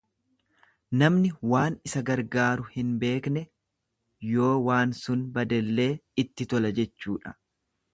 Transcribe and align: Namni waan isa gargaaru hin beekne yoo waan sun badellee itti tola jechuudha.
Namni 1.01 1.29
waan 1.51 1.75
isa 1.89 2.03
gargaaru 2.07 2.67
hin 2.77 2.97
beekne 3.05 3.45
yoo 4.33 4.51
waan 4.73 4.99
sun 5.05 5.25
badellee 5.39 5.91
itti 6.27 6.53
tola 6.57 6.79
jechuudha. 6.83 7.41